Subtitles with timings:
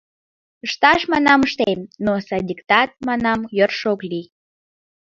[0.65, 4.27] Ышташ, манам, ыштем, но садиктак, манам, йӧршӧ ок лий.